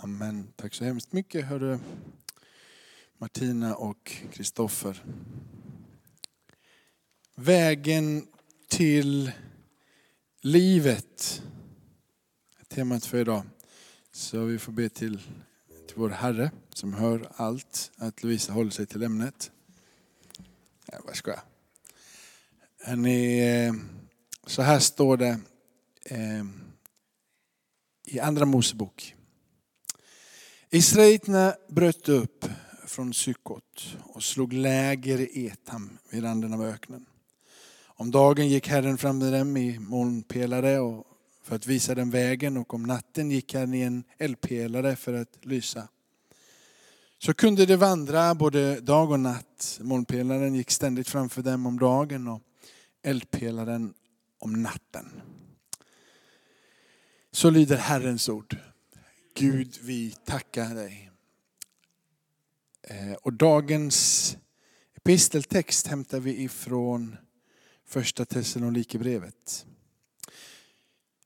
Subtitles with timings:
[0.00, 0.52] Amen.
[0.56, 1.78] Tack så hemskt mycket hörru
[3.16, 5.04] Martina och Kristoffer.
[7.34, 8.26] Vägen
[8.68, 9.32] till
[10.40, 11.42] livet
[12.60, 13.42] är temat för idag.
[14.12, 15.18] Så vi får be till,
[15.86, 19.50] till vår Herre som hör allt, att Lovisa håller sig till ämnet.
[20.86, 21.40] Ja, vad ska jag?
[22.80, 23.74] Hörrni, eh,
[24.46, 25.40] så här står det
[26.04, 26.44] eh,
[28.04, 29.14] i Andra Mosebok.
[30.70, 32.44] Israeliterna bröt upp
[32.86, 37.06] från Sykot och slog läger i Etam vid randen av öknen.
[37.84, 41.02] Om dagen gick Herren fram med dem i molnpelare
[41.42, 45.38] för att visa dem vägen och om natten gick han i en eldpelare för att
[45.42, 45.88] lysa.
[47.18, 49.78] Så kunde de vandra både dag och natt.
[49.82, 52.42] Molnpelaren gick ständigt framför dem om dagen och
[53.02, 53.94] eldpelaren
[54.38, 55.20] om natten.
[57.32, 58.56] Så lyder Herrens ord.
[59.40, 61.10] Gud, vi tackar dig.
[62.82, 64.36] Eh, och dagens
[64.96, 67.16] episteltext hämtar vi ifrån
[67.86, 69.66] första Thessalonikerbrevet.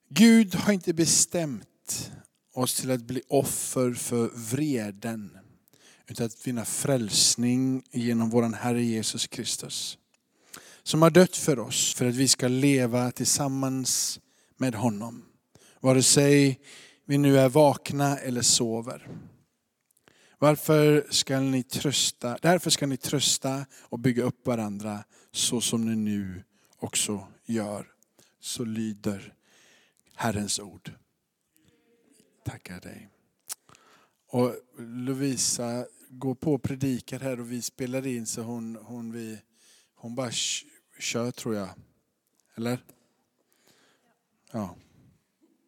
[0.08, 2.12] Gud har inte bestämt
[2.54, 5.38] oss till att bli offer för vreden,
[6.06, 9.98] utan att vinna frälsning genom vår Herre Jesus Kristus.
[10.82, 14.20] Som har dött för oss för att vi ska leva tillsammans
[14.56, 15.24] med honom.
[15.80, 16.60] Vare sig
[17.04, 19.08] vi nu är vakna eller sover.
[20.38, 25.96] Varför ska ni trösta, därför ska ni trösta och bygga upp varandra så som ni
[25.96, 26.42] nu
[26.78, 27.86] också gör.
[28.40, 29.34] Så lyder
[30.14, 30.92] Herrens ord.
[32.44, 33.08] Tackar dig.
[34.26, 39.38] Och Lovisa går på och predikar här och vi spelar in så hon, hon, vi,
[39.94, 40.30] hon bara
[40.98, 41.68] kör tror jag.
[42.54, 42.84] Eller?
[44.50, 44.76] Ja.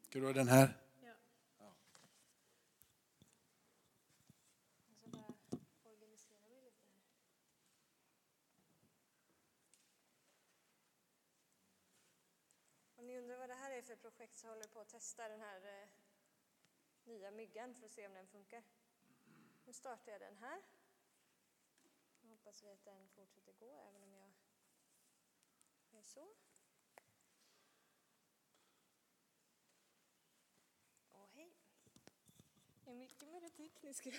[0.08, 0.83] Ska du ha den här?
[13.44, 15.88] Vad det här är för projekt så håller vi på att testa den här eh,
[17.04, 18.62] nya myggan för att se om den funkar.
[19.64, 20.62] Nu startar jag den här.
[22.20, 24.32] Jag hoppas vi att den fortsätter gå även om jag
[25.90, 26.34] gör så.
[31.12, 31.52] Åh, hej.
[32.84, 34.10] Det är mycket med det tekniska.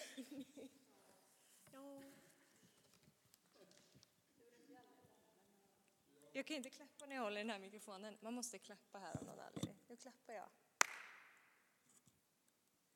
[1.71, 2.03] ja.
[6.35, 8.17] Jag kan inte klappa när jag håller den här mikrofonen.
[8.21, 9.75] Man måste klappa här av någon anledning.
[9.87, 10.47] Nu klappar jag.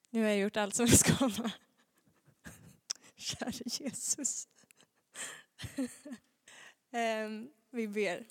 [0.10, 1.30] Nu har jag gjort allt som jag ska.
[3.16, 4.48] Käre Jesus.
[6.92, 8.26] Ehm, vi ber.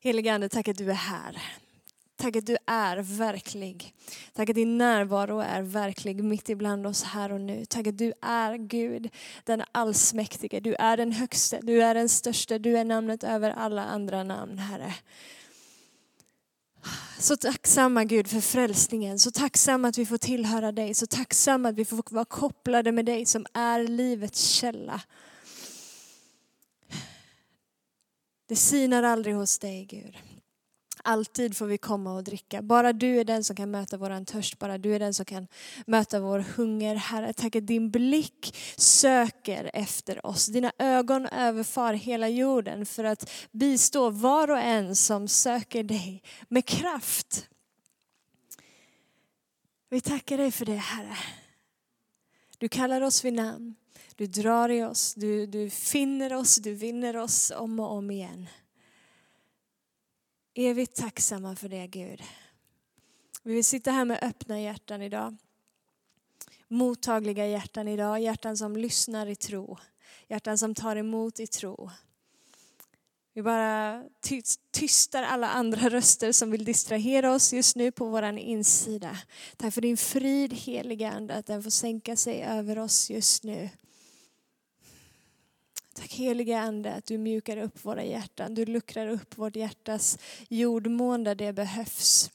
[0.00, 1.42] Helige Ande, tack att du är här.
[2.20, 3.94] Tack att du är verklig.
[4.32, 7.64] Tack att din närvaro är verklig mitt ibland oss här och nu.
[7.64, 9.10] Tack att du är Gud,
[9.44, 10.60] den allsmäktige.
[10.60, 14.58] Du är den högste, du är den största, du är namnet över alla andra namn,
[14.58, 14.94] Herre.
[17.18, 21.74] Så tacksamma Gud för frälsningen, så tacksamma att vi får tillhöra dig, så tacksamma att
[21.74, 25.00] vi får vara kopplade med dig som är livets källa.
[28.48, 30.29] Det sinar aldrig hos dig Gud.
[31.04, 32.62] Alltid får vi komma och dricka.
[32.62, 34.58] Bara du är den som kan möta våran törst.
[34.58, 35.46] Bara du är den som kan
[35.86, 36.94] möta vår hunger.
[36.94, 40.46] Herre, tack att din blick söker efter oss.
[40.46, 46.64] Dina ögon överfar hela jorden för att bistå var och en som söker dig med
[46.64, 47.48] kraft.
[49.90, 51.16] Vi tackar dig för det Herre.
[52.58, 53.74] Du kallar oss vid namn.
[54.16, 58.48] Du drar i oss, du, du finner oss, du vinner oss om och om igen.
[60.62, 62.22] Evigt tacksamma för det Gud.
[63.42, 65.36] Vi vill sitta här med öppna hjärtan idag.
[66.68, 69.78] Mottagliga hjärtan idag, hjärtan som lyssnar i tro.
[70.28, 71.90] Hjärtan som tar emot i tro.
[73.32, 74.04] Vi bara
[74.70, 79.18] tystar alla andra röster som vill distrahera oss just nu på vår insida.
[79.56, 83.70] Tack för din frid heliga Ande, att den får sänka sig över oss just nu.
[86.00, 88.54] Tack helige Ande att du mjukar upp våra hjärtan.
[88.54, 90.18] Du luckrar upp vårt hjärtas
[90.48, 92.30] jordmån där det behövs.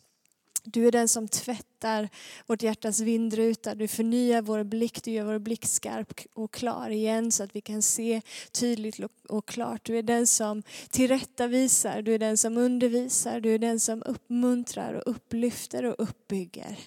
[0.64, 2.10] Du är den som tvättar
[2.46, 3.76] vårt hjärtas vindruta.
[3.76, 7.62] Du förnyar vår blick, du gör vår blick skarp och klar igen så att vi
[7.62, 8.22] kan se
[8.52, 9.86] tydligt och klart.
[9.86, 14.94] Du är den som tillrättavisar, du är den som undervisar, du är den som uppmuntrar
[14.94, 16.80] och upplyfter och uppbygger.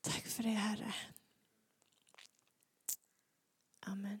[0.00, 0.94] Tack för det Herre.
[3.88, 4.20] Amen.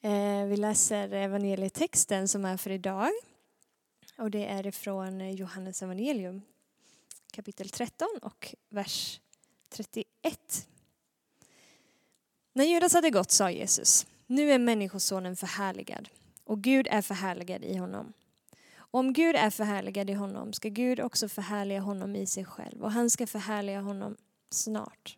[0.00, 3.10] Eh, vi läser evangelietexten som är för idag.
[4.18, 6.42] Och det är ifrån Johannes evangelium,
[7.32, 9.20] kapitel 13 och vers
[9.68, 10.06] 31.
[12.52, 16.08] När Judas hade gått sa Jesus, nu är Människosonen förhärligad
[16.44, 18.12] och Gud är förhärligad i honom.
[18.76, 22.92] Om Gud är förhärligad i honom ska Gud också förhärliga honom i sig själv och
[22.92, 24.16] han ska förhärliga honom
[24.50, 25.16] snart.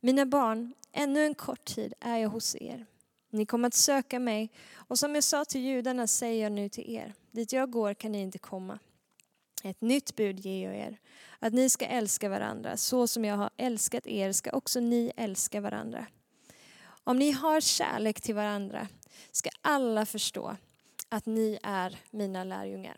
[0.00, 2.86] Mina barn, ännu en kort tid är jag hos er.
[3.36, 6.94] Ni kommer att söka mig och som jag sa till judarna säger jag nu till
[6.94, 8.78] er, dit jag går kan ni inte komma.
[9.62, 10.98] Ett nytt bud ger jag er,
[11.38, 12.76] att ni ska älska varandra.
[12.76, 16.06] Så som jag har älskat er ska också ni älska varandra.
[17.04, 18.88] Om ni har kärlek till varandra
[19.32, 20.56] ska alla förstå
[21.08, 22.96] att ni är mina lärjungar.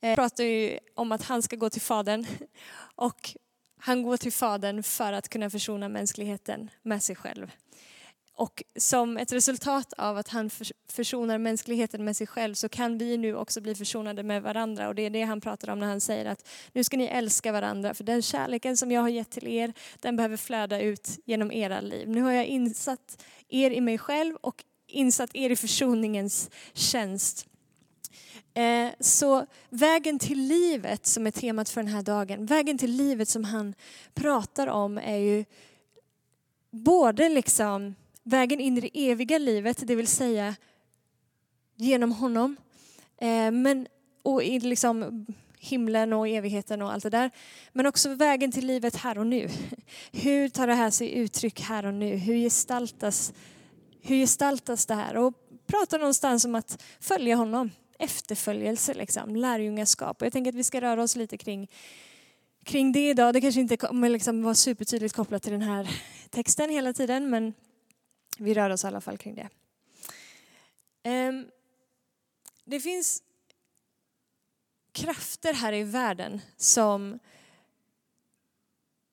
[0.00, 2.26] Eh, jag pratar ju om att han ska gå till Fadern
[2.94, 3.36] och
[3.80, 7.50] han går till Fadern för att kunna försona mänskligheten med sig själv.
[8.40, 10.50] Och som ett resultat av att han
[10.88, 14.88] försonar mänskligheten med sig själv så kan vi nu också bli försonade med varandra.
[14.88, 17.52] Och det är det han pratar om när han säger att nu ska ni älska
[17.52, 17.94] varandra.
[17.94, 21.80] För den kärleken som jag har gett till er, den behöver flöda ut genom era
[21.80, 22.08] liv.
[22.08, 27.46] Nu har jag insatt er i mig själv och insatt er i försoningens tjänst.
[28.54, 33.28] Eh, så vägen till livet som är temat för den här dagen, vägen till livet
[33.28, 33.74] som han
[34.14, 35.44] pratar om är ju
[36.70, 40.56] både liksom vägen in i det eviga livet, det vill säga
[41.76, 42.56] genom honom,
[43.16, 43.86] eh, men,
[44.22, 45.26] och i liksom
[45.60, 47.30] himlen och evigheten och allt det där.
[47.72, 49.48] Men också vägen till livet här och nu.
[50.12, 52.16] Hur tar det här sig uttryck här och nu?
[52.16, 53.32] Hur gestaltas,
[54.02, 55.16] hur gestaltas det här?
[55.16, 55.34] Och
[55.66, 57.70] prata någonstans om att följa honom.
[58.02, 60.20] Efterföljelse, liksom, lärjungaskap.
[60.20, 61.70] Och jag tänker att vi ska röra oss lite kring,
[62.64, 63.34] kring det idag.
[63.34, 65.90] Det kanske inte kommer liksom vara supertydligt kopplat till den här
[66.30, 67.54] texten hela tiden, men
[68.38, 69.48] vi rör oss i alla fall kring det.
[71.02, 71.46] Ehm,
[72.64, 73.22] det finns
[74.92, 77.18] krafter här i världen som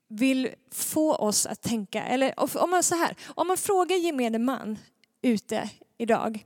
[0.07, 4.80] vill få oss att tänka, eller om man, så här, om man frågar gemene man
[5.22, 6.45] ute idag,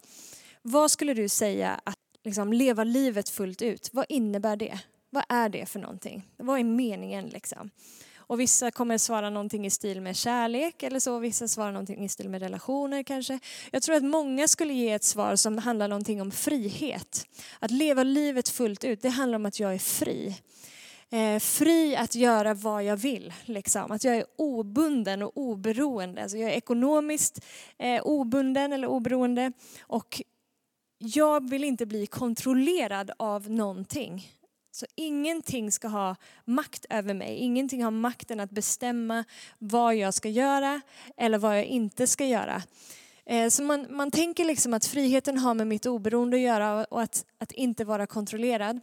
[0.61, 4.79] vad skulle du säga att liksom, leva livet fullt ut, vad innebär det?
[5.09, 6.27] Vad är det för någonting?
[6.37, 7.69] Vad är meningen liksom?
[8.31, 12.09] Och vissa kommer svara någonting i stil med kärlek eller så, vissa svarar någonting i
[12.09, 13.39] stil med relationer kanske.
[13.71, 17.27] Jag tror att många skulle ge ett svar som handlar någonting om frihet.
[17.59, 20.35] Att leva livet fullt ut, det handlar om att jag är fri.
[21.09, 23.33] Eh, fri att göra vad jag vill.
[23.45, 23.91] Liksom.
[23.91, 26.21] Att jag är obunden och oberoende.
[26.21, 27.45] Alltså jag är ekonomiskt
[27.77, 29.51] eh, obunden eller oberoende.
[29.81, 30.21] Och
[31.01, 34.31] jag vill inte bli kontrollerad av någonting.
[34.71, 36.15] Så ingenting ska ha
[36.45, 37.35] makt över mig.
[37.35, 39.23] Ingenting har makten att bestämma
[39.59, 40.81] vad jag ska göra
[41.17, 42.63] eller vad jag inte ska göra.
[43.25, 47.01] Eh, så man, man tänker liksom att friheten har med mitt oberoende att göra och
[47.01, 48.79] att, att inte vara kontrollerad.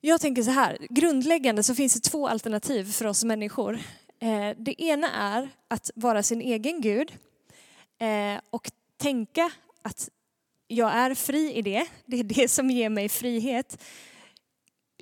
[0.00, 3.78] Jag tänker så här, grundläggande så finns det två alternativ för oss människor.
[4.20, 7.12] Eh, det ena är att vara sin egen Gud
[7.98, 9.50] eh, och tänka
[9.82, 10.10] att
[10.68, 11.86] jag är fri i det.
[12.06, 13.82] Det är det som ger mig frihet.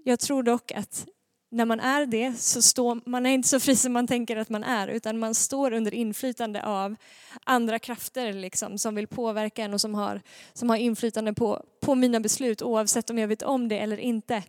[0.05, 1.07] Jag tror dock att
[1.51, 4.49] när man är det så står man är inte så fri som man tänker att
[4.49, 6.97] man är utan man står under inflytande av
[7.45, 11.95] andra krafter liksom, som vill påverka en och som har, som har inflytande på, på
[11.95, 14.43] mina beslut oavsett om jag vet om det eller inte.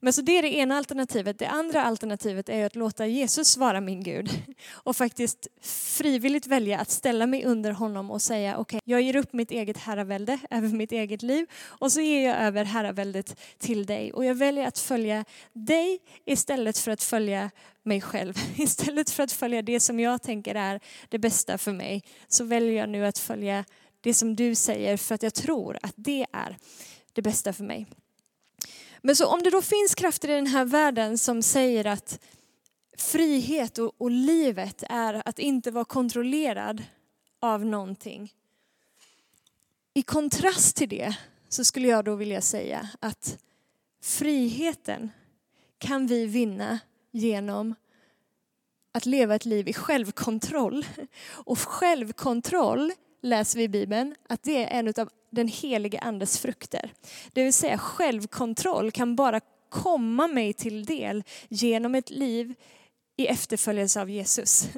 [0.00, 1.38] Men så det är det ena alternativet.
[1.38, 4.30] Det andra alternativet är att låta Jesus vara min Gud
[4.72, 9.16] och faktiskt frivilligt välja att ställa mig under honom och säga okej, okay, jag ger
[9.16, 13.86] upp mitt eget herravälde över mitt eget liv och så ger jag över herraväldet till
[13.86, 17.50] dig och jag väljer att följa dig istället för att följa
[17.82, 18.34] mig själv.
[18.56, 22.72] Istället för att följa det som jag tänker är det bästa för mig så väljer
[22.72, 23.64] jag nu att följa
[24.00, 26.56] det som du säger för att jag tror att det är
[27.12, 27.86] det bästa för mig.
[29.02, 32.20] Men så om det då finns krafter i den här världen som säger att
[32.98, 36.84] frihet och, och livet är att inte vara kontrollerad
[37.40, 38.32] av någonting.
[39.94, 41.16] I kontrast till det
[41.48, 43.38] så skulle jag då vilja säga att
[44.02, 45.10] friheten
[45.78, 46.78] kan vi vinna
[47.10, 47.74] genom
[48.92, 50.86] att leva ett liv i självkontroll.
[51.28, 56.92] Och självkontroll läser vi i Bibeln att det är en av den helige andes frukter.
[57.32, 62.54] Det vill säga självkontroll kan bara komma mig till del genom ett liv
[63.16, 64.68] i efterföljelse av Jesus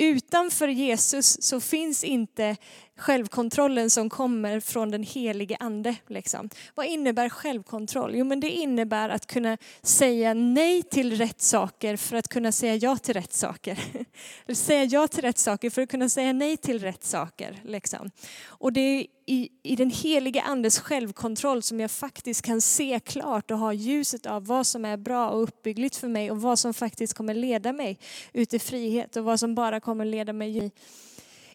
[0.00, 2.56] utanför Jesus så finns inte
[2.96, 5.96] självkontrollen som kommer från den helige ande.
[6.06, 6.50] Liksom.
[6.74, 8.14] Vad innebär självkontroll?
[8.14, 12.74] Jo men det innebär att kunna säga nej till rätt saker för att kunna säga
[12.74, 13.78] ja till rätt saker.
[14.46, 17.60] Eller säga ja till rätt saker för att kunna säga nej till rätt saker.
[17.64, 18.10] Liksom.
[18.46, 23.50] Och det är i, i den helige andes självkontroll som jag faktiskt kan se klart
[23.50, 26.74] och ha ljuset av vad som är bra och uppbyggligt för mig och vad som
[26.74, 27.98] faktiskt kommer leda mig
[28.32, 30.70] ut i frihet och vad som bara kommer kommer leda mig i,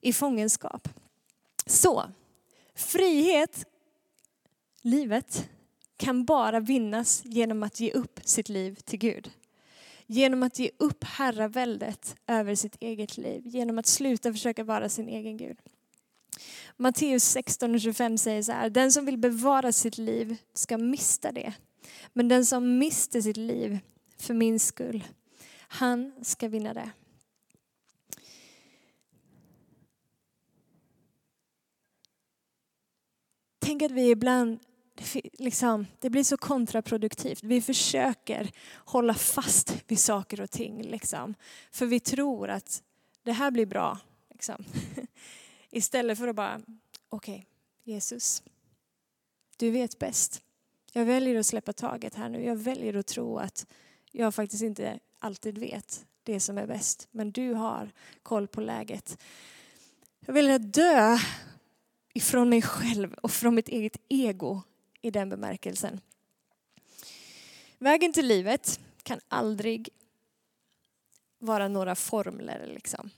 [0.01, 0.89] i fångenskap.
[1.65, 2.03] Så,
[2.75, 3.65] frihet,
[4.81, 5.49] livet,
[5.97, 9.31] kan bara vinnas genom att ge upp sitt liv till Gud.
[10.07, 13.41] Genom att ge upp herraväldet över sitt eget liv.
[13.45, 15.57] Genom att sluta försöka vara sin egen Gud.
[16.77, 21.53] Matteus 16.25 säger så här, den som vill bevara sitt liv ska mista det.
[22.13, 23.79] Men den som mister sitt liv
[24.17, 25.03] för min skull,
[25.57, 26.89] han ska vinna det.
[33.65, 34.59] Tänk att vi ibland,
[35.33, 37.43] liksom, det blir så kontraproduktivt.
[37.43, 40.81] Vi försöker hålla fast vid saker och ting.
[40.81, 41.35] Liksom,
[41.71, 42.83] för vi tror att
[43.23, 43.99] det här blir bra.
[44.31, 44.65] Liksom.
[45.69, 46.61] Istället för att bara,
[47.09, 47.45] okej, okay,
[47.83, 48.43] Jesus,
[49.57, 50.41] du vet bäst.
[50.93, 52.43] Jag väljer att släppa taget här nu.
[52.43, 53.67] Jag väljer att tro att
[54.11, 57.07] jag faktiskt inte alltid vet det som är bäst.
[57.11, 57.91] Men du har
[58.23, 59.17] koll på läget.
[60.25, 61.17] Jag väljer att dö
[62.15, 64.61] ifrån mig själv och från mitt eget ego
[65.01, 66.01] i den bemärkelsen.
[67.77, 69.89] Vägen till livet kan aldrig
[71.39, 72.67] vara några formler.
[72.73, 73.09] Liksom.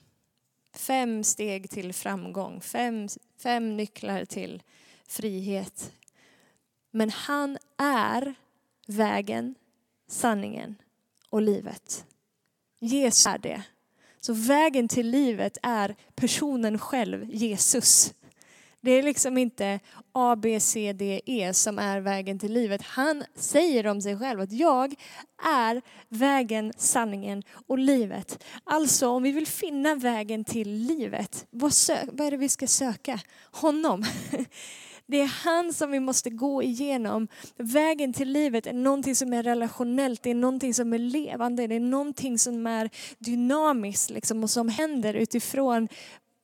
[0.72, 4.62] Fem steg till framgång, fem, fem nycklar till
[5.06, 5.92] frihet.
[6.90, 8.34] Men han är
[8.86, 9.54] vägen,
[10.08, 10.74] sanningen
[11.30, 12.04] och livet.
[12.78, 13.62] Jesus är det.
[14.20, 18.14] Så vägen till livet är personen själv, Jesus.
[18.80, 19.80] Det är liksom inte
[20.12, 22.82] A, B, C, D, E som är vägen till livet.
[22.82, 24.94] Han säger om sig själv att jag
[25.44, 28.44] är vägen, sanningen och livet.
[28.64, 31.72] Alltså om vi vill finna vägen till livet, vad,
[32.12, 33.20] vad är det vi ska söka?
[33.52, 34.04] Honom.
[35.10, 37.28] Det är han som vi måste gå igenom.
[37.56, 41.74] Vägen till livet är någonting som är relationellt, det är någonting som är levande, det
[41.74, 45.88] är någonting som är dynamiskt liksom, och som händer utifrån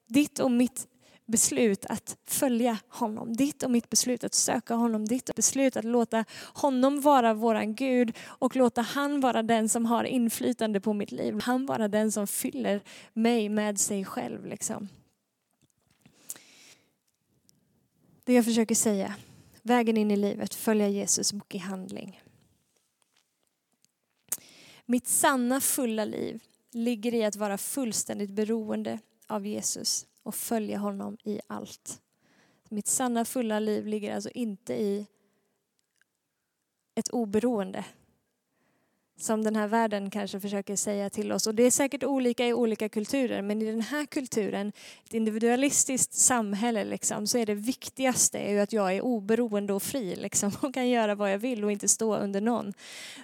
[0.09, 0.87] ditt och mitt
[1.27, 3.33] beslut att följa honom.
[3.33, 5.05] Ditt och mitt beslut att söka honom.
[5.05, 10.05] Ditt beslut att låta honom vara våran Gud och låta han vara den som har
[10.05, 11.41] inflytande på mitt liv.
[11.43, 14.47] Han vara den som fyller mig med sig själv.
[14.47, 14.89] Liksom.
[18.25, 19.15] Det jag försöker säga,
[19.63, 22.21] vägen in i livet, följa Jesus bok i handling.
[24.87, 31.17] Mitt sanna fulla liv ligger i att vara fullständigt beroende av Jesus och följa honom
[31.25, 32.01] i allt.
[32.69, 35.07] Mitt sanna fulla liv ligger alltså inte i
[36.95, 37.85] ett oberoende
[39.17, 41.47] som den här världen kanske försöker säga till oss.
[41.47, 44.73] Och det är säkert olika i olika kulturer, men i den här kulturen,
[45.05, 49.83] ett individualistiskt samhälle, liksom, så är det viktigaste är ju att jag är oberoende och
[49.83, 52.73] fri liksom, och kan göra vad jag vill och inte stå under någon.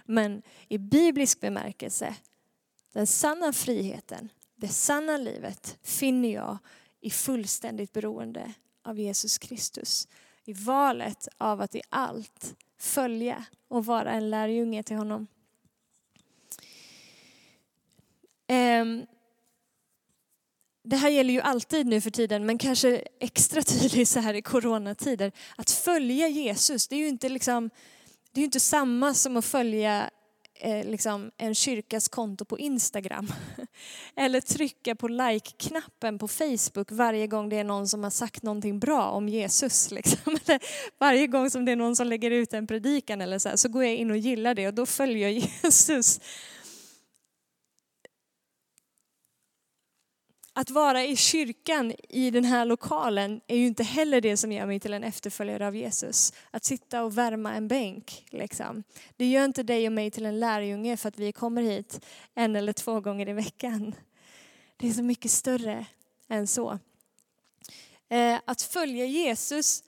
[0.04, 2.14] Men i biblisk bemärkelse,
[2.92, 6.58] den sanna friheten, det sanna livet finner jag
[7.00, 8.52] i fullständigt beroende
[8.82, 10.08] av Jesus Kristus.
[10.44, 15.26] I valet av att i allt följa och vara en lärjunge till honom.
[18.46, 19.06] Ehm,
[20.82, 24.42] det här gäller ju alltid nu för tiden, men kanske extra tydligt så här i
[24.42, 25.32] coronatider.
[25.56, 27.70] Att följa Jesus, det är ju inte, liksom,
[28.32, 30.10] det är inte samma som att följa
[30.60, 33.32] eh, liksom en kyrkas konto på Instagram.
[34.16, 38.78] Eller trycka på like-knappen på Facebook varje gång det är någon som har sagt någonting
[38.78, 39.90] bra om Jesus.
[39.90, 40.38] Liksom.
[40.98, 43.68] varje gång som det är någon som lägger ut en predikan eller så, här, så
[43.68, 46.20] går jag in och gillar det och då följer jag Jesus.
[50.60, 54.66] Att vara i kyrkan i den här lokalen är ju inte heller det som gör
[54.66, 56.32] mig till en efterföljare av Jesus.
[56.50, 58.26] Att sitta och värma en bänk.
[58.30, 58.82] Liksom.
[59.16, 62.56] Det gör inte dig och mig till en lärjunge för att vi kommer hit en
[62.56, 63.94] eller två gånger i veckan.
[64.76, 65.86] Det är så mycket större
[66.28, 66.78] än så.
[68.08, 69.84] Eh, att följa Jesus,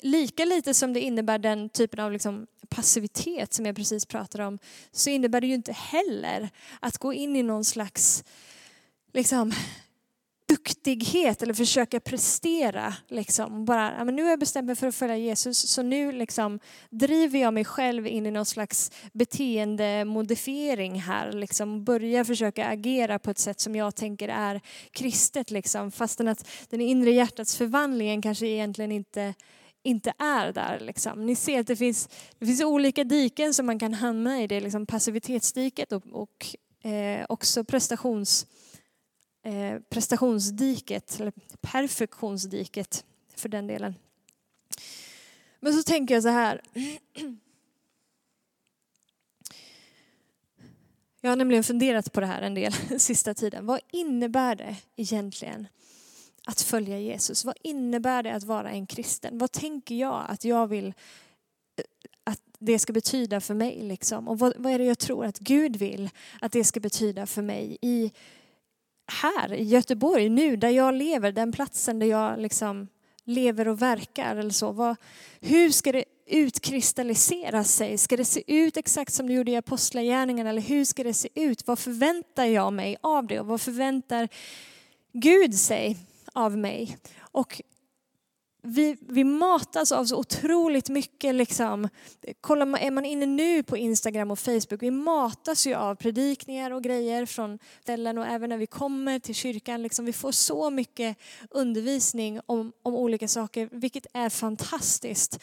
[0.00, 4.58] lika lite som det innebär den typen av liksom passivitet som jag precis pratade om,
[4.92, 6.48] så innebär det ju inte heller
[6.80, 8.24] att gå in i någon slags
[9.12, 9.52] liksom,
[10.48, 12.94] duktighet eller försöka prestera.
[13.08, 13.64] Liksom.
[13.64, 16.60] Bara, ja, men nu har jag bestämt mig för att följa Jesus så nu liksom,
[16.90, 21.32] driver jag mig själv in i någon slags beteendemodifiering här.
[21.32, 24.60] Liksom, börjar försöka agera på ett sätt som jag tänker är
[24.90, 25.50] kristet.
[25.50, 25.90] Liksom.
[25.90, 29.34] Fastän att den inre hjärtats förvandlingen kanske egentligen inte
[29.82, 30.80] inte är där.
[30.80, 31.26] Liksom.
[31.26, 34.46] Ni ser att det finns, det finns olika diken som man kan hamna i.
[34.46, 36.46] Det är liksom passivitetsdiket och, och
[36.90, 38.46] eh, också prestations,
[39.46, 43.94] eh, prestationsdiket, eller perfektionsdiket för den delen.
[45.60, 46.60] Men så tänker jag så här.
[51.20, 53.66] Jag har nämligen funderat på det här en del sista tiden.
[53.66, 55.68] Vad innebär det egentligen
[56.46, 57.44] att följa Jesus?
[57.44, 59.38] Vad innebär det att vara en kristen?
[59.38, 60.92] Vad tänker jag att jag vill eh,
[62.24, 63.82] att det ska betyda för mig?
[63.82, 64.28] Liksom?
[64.28, 66.10] Och vad, vad är det jag tror att Gud vill
[66.40, 68.12] att det ska betyda för mig i
[69.06, 72.88] här i Göteborg, nu där jag lever, den platsen där jag liksom
[73.24, 74.72] lever och verkar eller så.
[74.72, 74.96] Vad,
[75.40, 77.98] hur ska det utkristallisera sig?
[77.98, 81.28] Ska det se ut exakt som det gjorde i Apostlagärningarna eller hur ska det se
[81.34, 81.66] ut?
[81.66, 84.28] Vad förväntar jag mig av det och vad förväntar
[85.12, 85.96] Gud sig
[86.32, 86.98] av mig?
[87.18, 87.62] Och
[88.66, 91.34] vi, vi matas av så otroligt mycket.
[91.34, 91.88] Liksom.
[92.40, 96.82] Kolla, är man inne nu på Instagram och Facebook, vi matas ju av predikningar och
[96.82, 99.82] grejer från ställen och även när vi kommer till kyrkan.
[99.82, 101.18] Liksom, vi får så mycket
[101.50, 105.42] undervisning om, om olika saker, vilket är fantastiskt.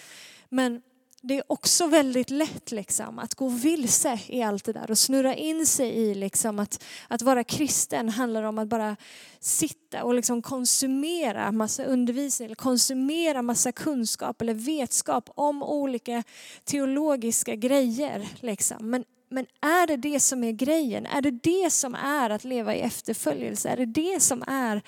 [0.49, 0.81] Men
[1.25, 5.35] det är också väldigt lätt liksom, att gå vilse i allt det där och snurra
[5.35, 8.95] in sig i liksom, att, att vara kristen handlar om att bara
[9.39, 16.23] sitta och liksom konsumera massa undervisning eller konsumera massa kunskap eller vetskap om olika
[16.63, 18.27] teologiska grejer.
[18.39, 18.89] Liksom.
[18.89, 21.05] Men, men är det det som är grejen?
[21.05, 23.69] Är det det som är att leva i efterföljelse?
[23.69, 24.81] Är det det som är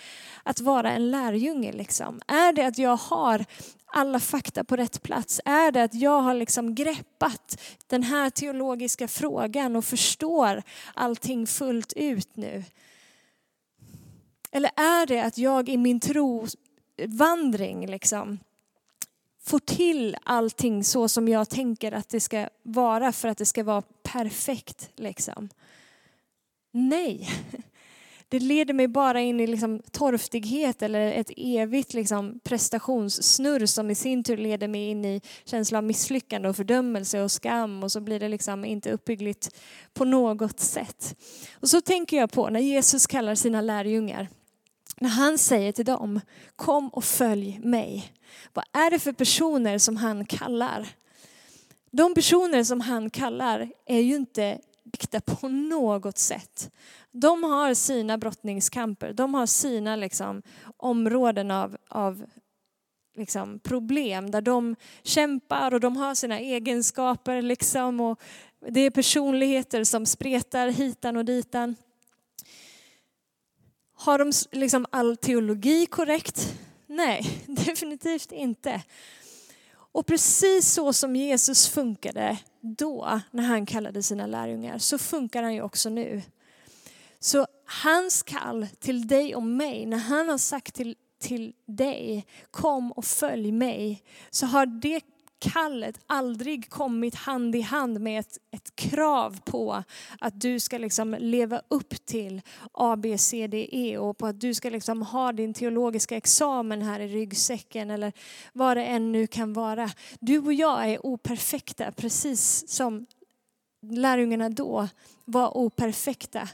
[0.44, 1.72] att vara en lärjunge?
[1.72, 2.22] Liksom?
[2.28, 3.46] Är det att jag har
[3.98, 5.42] alla fakta på rätt plats?
[5.46, 11.94] Är det att jag har liksom greppat den här teologiska frågan och förstår allting fullt
[11.96, 12.64] ut nu?
[14.52, 18.40] Eller är det att jag i min trovandring liksom
[19.44, 23.64] får till allting så som jag tänker att det ska vara för att det ska
[23.64, 24.90] vara perfekt?
[24.96, 25.50] Liksom?
[26.72, 27.30] Nej,
[28.40, 33.96] det leder mig bara in i liksom torftighet eller ett evigt liksom prestationssnurr som i
[33.96, 38.00] sin tur leder mig in i känsla av misslyckande och fördömelse och skam och så
[38.00, 39.56] blir det liksom inte uppbyggligt
[39.94, 41.16] på något sätt.
[41.54, 44.28] Och så tänker jag på när Jesus kallar sina lärjungar
[44.98, 46.22] när han säger till dem,
[46.56, 48.14] kom och följ mig.
[48.54, 50.88] Vad är det för personer som han kallar?
[51.92, 54.60] De personer som han kallar är ju inte
[54.96, 56.72] äkta på något sätt.
[57.18, 60.42] De har sina brottningskamper, de har sina liksom,
[60.78, 62.26] områden av, av
[63.18, 67.42] liksom, problem där de kämpar och de har sina egenskaper.
[67.42, 68.22] Liksom, och
[68.70, 71.76] det är personligheter som spretar hitan och ditan.
[73.94, 76.60] Har de liksom all teologi korrekt?
[76.88, 78.82] Nej, definitivt inte.
[79.74, 85.54] Och precis så som Jesus funkade då när han kallade sina lärjungar så funkar han
[85.54, 86.22] ju också nu.
[87.26, 87.48] Så
[87.84, 93.06] hans kall till dig och mig, när han har sagt till, till dig kom och
[93.06, 95.02] följ mig, så har det
[95.40, 99.84] kallet aldrig kommit hand i hand med ett, ett krav på
[100.20, 104.40] att du ska liksom leva upp till A, B, C, D, E och på att
[104.40, 108.14] du ska liksom ha din teologiska examen här i ryggsäcken eller
[108.54, 109.90] vad det än nu kan vara.
[110.20, 113.06] Du och jag är operfekta precis som
[113.92, 114.88] lärjungarna då
[115.26, 116.50] var operfekta.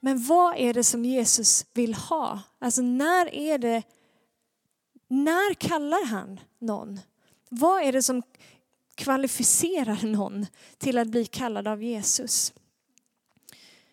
[0.00, 2.40] Men vad är det som Jesus vill ha?
[2.58, 3.82] Alltså när är det,
[5.08, 7.00] när kallar han någon?
[7.48, 8.22] Vad är det som
[8.94, 10.46] kvalificerar någon
[10.78, 12.52] till att bli kallad av Jesus?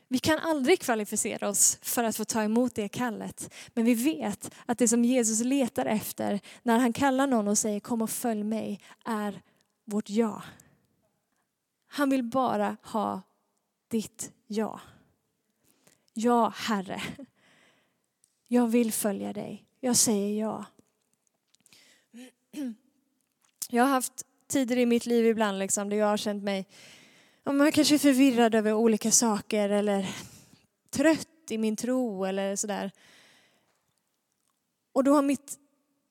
[0.07, 3.53] Vi kan aldrig kvalificera oss för att få ta emot det kallet.
[3.73, 7.79] Men vi vet att det som Jesus letar efter när han kallar någon och säger
[7.79, 9.41] kom och följ mig är
[9.85, 10.41] vårt ja.
[11.95, 13.21] Han vill bara ha
[13.87, 14.81] ditt ja.
[16.13, 17.01] Ja, Herre.
[18.47, 19.65] Jag vill följa dig.
[19.79, 20.65] Jag säger ja.
[23.69, 26.67] Jag har haft tider i mitt liv ibland liksom, där jag har känt mig
[27.43, 30.15] om jag kanske förvirrad över olika saker eller
[30.89, 32.91] trött i min tro eller sådär.
[34.93, 35.59] Och då har mitt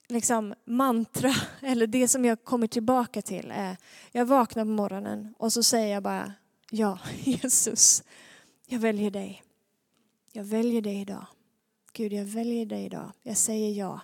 [0.09, 3.77] liksom, mantra, eller det som jag kommer tillbaka till är,
[4.13, 6.33] jag vaknar på morgonen och så säger jag bara,
[6.71, 8.03] ja Jesus,
[8.67, 9.43] jag väljer dig.
[10.33, 11.27] Jag väljer dig idag.
[11.93, 13.13] Gud, jag väljer dig idag.
[13.23, 14.01] Jag säger ja.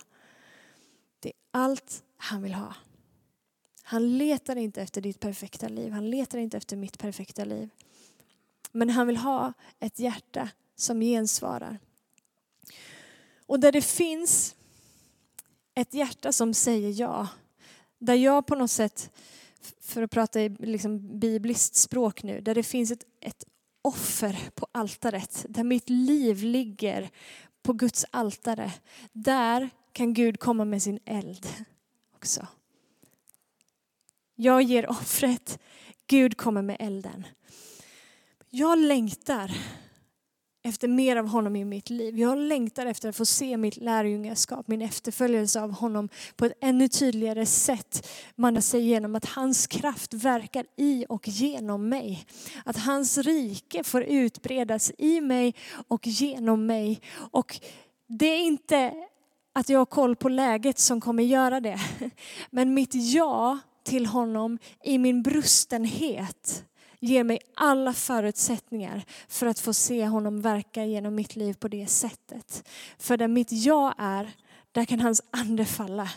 [1.19, 2.75] Det är allt han vill ha.
[3.83, 5.91] Han letar inte efter ditt perfekta liv.
[5.91, 7.69] Han letar inte efter mitt perfekta liv.
[8.71, 11.79] Men han vill ha ett hjärta som gensvarar.
[13.45, 14.55] Och där det finns
[15.75, 17.27] ett hjärta som säger ja,
[17.99, 19.11] där jag på något sätt,
[19.81, 23.45] för att prata i liksom bibliskt språk nu, där det finns ett, ett
[23.81, 27.09] offer på altaret, där mitt liv ligger
[27.63, 28.71] på Guds altare,
[29.11, 31.47] där kan Gud komma med sin eld
[32.15, 32.47] också.
[34.35, 35.59] Jag ger offret,
[36.07, 37.27] Gud kommer med elden.
[38.49, 39.51] Jag längtar
[40.63, 42.19] efter mer av honom i mitt liv.
[42.19, 46.87] Jag längtar efter att få se mitt lärjungaskap, min efterföljelse av honom på ett ännu
[46.87, 52.25] tydligare sätt man sig genom att hans kraft verkar i och genom mig.
[52.65, 55.55] Att hans rike får utbredas i mig
[55.87, 57.01] och genom mig.
[57.13, 57.59] Och
[58.07, 58.93] det är inte
[59.53, 61.79] att jag har koll på läget som kommer göra det.
[62.49, 66.65] Men mitt ja till honom i min brustenhet
[67.01, 71.87] ger mig alla förutsättningar för att få se honom verka genom mitt liv på det
[71.87, 72.67] sättet.
[72.99, 74.31] För där mitt jag är,
[74.71, 76.09] där kan hans ande falla.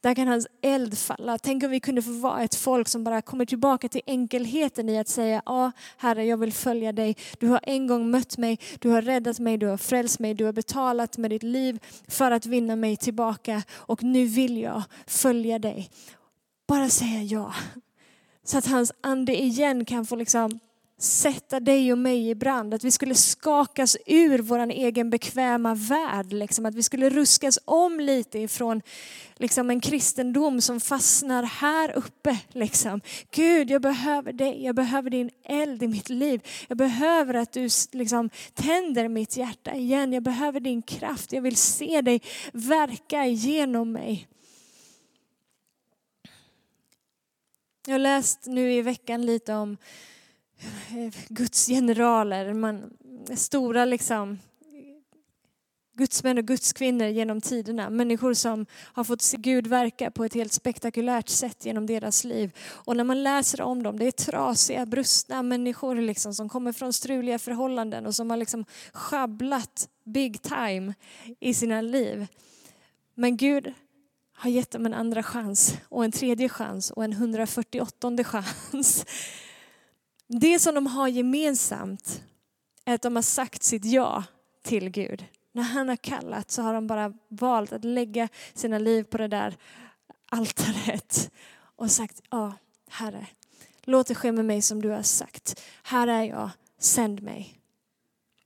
[0.00, 1.38] Där kan hans eld falla.
[1.38, 4.98] Tänk om vi kunde få vara ett folk som bara kommer tillbaka till enkelheten i
[4.98, 7.16] att säga, ja Herre jag vill följa dig.
[7.38, 10.44] Du har en gång mött mig, du har räddat mig, du har frälst mig, du
[10.44, 11.78] har betalat med ditt liv
[12.08, 15.90] för att vinna mig tillbaka och nu vill jag följa dig.
[16.68, 17.54] Bara säga ja.
[18.44, 20.60] Så att hans ande igen kan få liksom
[21.02, 22.74] sätta dig och mig i brand.
[22.74, 26.32] Att vi skulle skakas ur vår egen bekväma värld.
[26.32, 26.66] Liksom.
[26.66, 28.82] Att vi skulle ruskas om lite ifrån
[29.36, 32.38] liksom, en kristendom som fastnar här uppe.
[32.52, 33.00] Liksom.
[33.30, 34.64] Gud, jag behöver dig.
[34.64, 36.40] Jag behöver din eld i mitt liv.
[36.68, 40.12] Jag behöver att du liksom, tänder mitt hjärta igen.
[40.12, 41.32] Jag behöver din kraft.
[41.32, 44.28] Jag vill se dig verka genom mig.
[47.86, 49.76] Jag har läst nu i veckan lite om
[50.90, 52.96] eh, Guds generaler, man,
[53.36, 54.38] stora liksom
[55.94, 57.90] gudsmän och gudskvinnor genom tiderna.
[57.90, 62.56] Människor som har fått se Gud verka på ett helt spektakulärt sätt genom deras liv.
[62.68, 66.92] Och när man läser om dem, det är trasiga, brustna människor liksom, som kommer från
[66.92, 70.94] struliga förhållanden och som har liksom schabblat big time
[71.40, 72.26] i sina liv.
[73.14, 73.74] Men Gud
[74.42, 79.06] har gett dem en andra chans och en tredje chans och en 148 chans.
[80.26, 82.22] Det som de har gemensamt
[82.84, 84.24] är att de har sagt sitt ja
[84.62, 85.24] till Gud.
[85.52, 89.28] När han har kallat så har de bara valt att lägga sina liv på det
[89.28, 89.56] där
[90.30, 91.30] altaret
[91.76, 92.52] och sagt ja,
[92.88, 93.26] Herre,
[93.82, 95.62] låt det ske med mig som du har sagt.
[95.82, 97.58] Här är jag, sänd mig.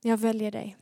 [0.03, 0.77] Jag väljer dig.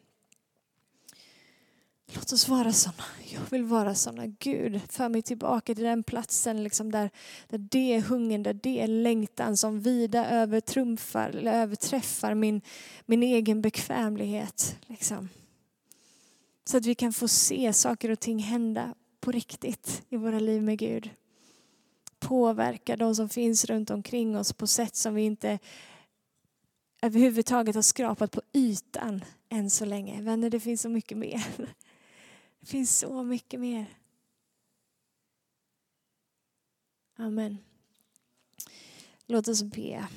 [2.14, 3.05] Låt oss vara sådana.
[3.33, 4.27] Jag vill vara sådana.
[4.27, 7.11] Gud, för mig tillbaka till den platsen liksom där,
[7.48, 12.61] där det är hungern, där det är längtan som vida övertrumfar eller överträffar min,
[13.07, 14.77] min egen bekvämlighet.
[14.87, 15.29] Liksom.
[16.64, 20.62] Så att vi kan få se saker och ting hända på riktigt i våra liv
[20.62, 21.11] med Gud.
[22.18, 25.59] Påverka de som finns runt omkring oss på sätt som vi inte
[27.03, 30.22] överhuvudtaget har skrapat på ytan än så länge.
[30.22, 31.74] Vänner, det finns så mycket mer.
[32.64, 33.98] Det finns så mycket mer.
[37.16, 37.59] Amen.
[39.27, 40.09] Låt oss be.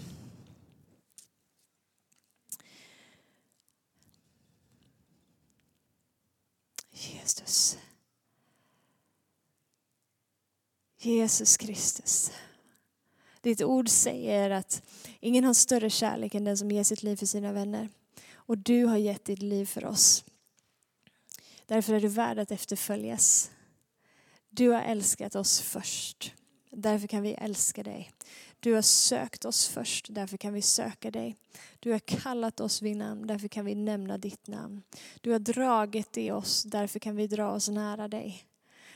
[6.91, 7.77] Jesus.
[10.97, 12.31] Jesus Kristus.
[13.41, 14.83] Ditt ord säger att
[15.19, 17.89] ingen har större kärlek än den som ger sitt liv för sina vänner.
[18.33, 20.23] Och du har gett ditt liv för oss.
[21.67, 23.51] Därför är du värd att efterföljas.
[24.49, 26.34] Du har älskat oss först.
[26.71, 28.12] Därför kan vi älska dig.
[28.60, 31.36] Du har sökt oss först, därför kan vi söka dig.
[31.80, 34.82] Du har kallat oss vid namn, därför kan vi nämna ditt namn.
[35.21, 38.43] Du har dragit i oss, därför kan vi dra oss nära dig.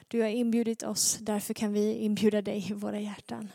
[0.07, 3.51] Du har inbjudit oss, därför kan vi inbjuda dig i våra hjärtan.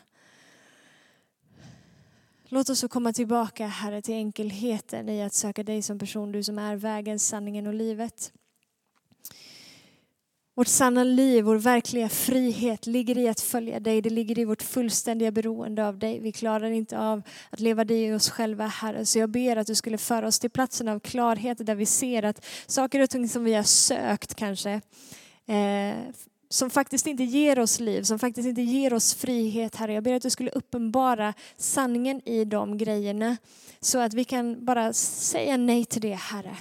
[2.43, 6.43] Låt oss få komma tillbaka, Herre, till enkelheten i att söka dig som person, du
[6.43, 8.33] som är vägen, sanningen och livet.
[10.57, 14.01] Vårt sanna liv, vår verkliga frihet ligger i att följa dig.
[14.01, 16.19] Det ligger i vårt fullständiga beroende av dig.
[16.19, 19.05] Vi klarar inte av att leva dig i oss själva, Herre.
[19.05, 22.23] Så jag ber att du skulle föra oss till platsen av klarhet där vi ser
[22.23, 24.71] att saker och ting som vi har sökt kanske,
[25.47, 25.95] eh,
[26.49, 29.93] som faktiskt inte ger oss liv, som faktiskt inte ger oss frihet, Herre.
[29.93, 33.37] Jag ber att du skulle uppenbara sanningen i de grejerna
[33.79, 36.57] så att vi kan bara säga nej till det, Herre.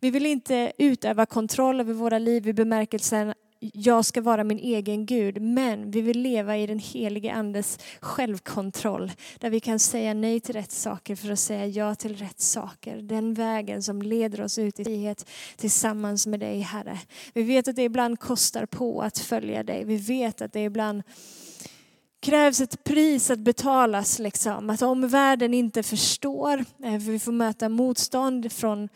[0.00, 5.06] Vi vill inte utöva kontroll över våra liv i bemärkelsen jag ska vara min egen
[5.06, 9.12] Gud, men vi vill leva i den helige Andes självkontroll.
[9.38, 12.96] Där vi kan säga nej till rätt saker för att säga ja till rätt saker.
[12.96, 16.98] Den vägen som leder oss ut i frihet tillsammans med dig Herre.
[17.34, 19.84] Vi vet att det ibland kostar på att följa dig.
[19.84, 21.02] Vi vet att det ibland
[22.20, 24.18] krävs ett pris att betalas.
[24.18, 24.70] Liksom.
[24.70, 28.88] Att om världen inte förstår, för vi får möta motstånd från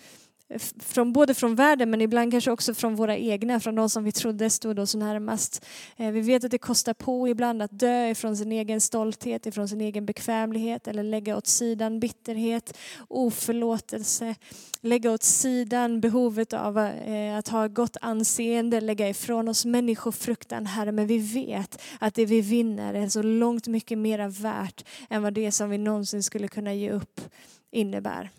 [0.78, 4.12] från, både från världen men ibland kanske också från våra egna, från de som vi
[4.12, 5.66] trodde stod oss närmast.
[5.96, 9.68] Eh, vi vet att det kostar på ibland att dö ifrån sin egen stolthet, ifrån
[9.68, 12.76] sin egen bekvämlighet eller lägga åt sidan bitterhet,
[13.08, 14.34] oförlåtelse,
[14.80, 20.92] lägga åt sidan behovet av eh, att ha gott anseende, lägga ifrån oss människofruktan, Herre.
[20.92, 25.32] Men vi vet att det vi vinner är så långt mycket mera värt än vad
[25.32, 27.20] det som vi någonsin skulle kunna ge upp
[27.70, 28.30] innebär.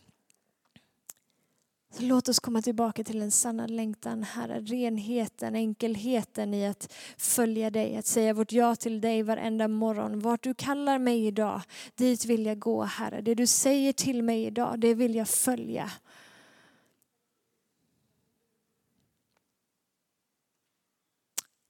[1.93, 4.59] Så låt oss komma tillbaka till den sanna längtan, Herre.
[4.59, 10.19] Renheten, enkelheten i att följa dig, att säga vårt ja till dig varenda morgon.
[10.19, 11.61] Vart du kallar mig idag,
[11.95, 13.21] dit vill jag gå, Herre.
[13.21, 15.91] Det du säger till mig idag, det vill jag följa.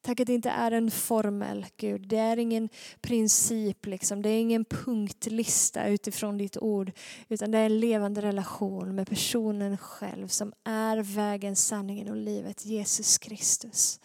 [0.02, 2.08] Tack att det inte är en formel, Gud.
[2.08, 2.70] Det är ingen
[3.02, 4.22] princip, liksom.
[4.22, 6.92] det är ingen punktlista utifrån ditt ord.
[7.30, 12.66] Utan det är en levande relation med personen själv som är vägen, sanningen och livet,
[12.66, 14.00] Jesus Kristus.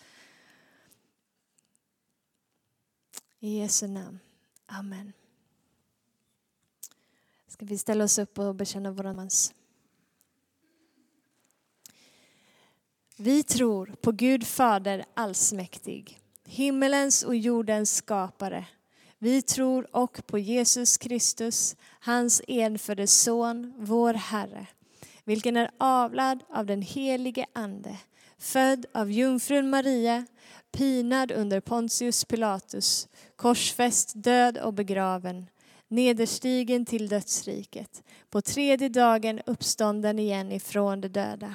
[3.41, 4.19] I Jesu namn.
[4.67, 5.13] Amen.
[7.49, 9.55] Ska vi ställa oss upp och bekänna våran mans.
[13.18, 18.64] Vi tror på Gud Fader allsmäktig, himmelens och jordens skapare.
[19.18, 24.66] Vi tror och på Jesus Kristus, hans enfödde son, vår Herre,
[25.24, 27.96] vilken är avlad av den helige Ande,
[28.38, 30.26] född av jungfrun Maria,
[30.72, 35.46] pinad under Pontius Pilatus, korsfäst, död och begraven,
[35.88, 41.55] nederstigen till dödsriket, på tredje dagen uppstånden igen ifrån de döda